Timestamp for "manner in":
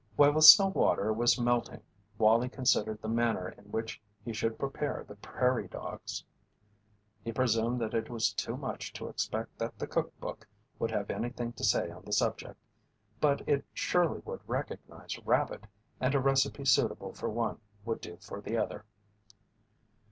3.07-3.65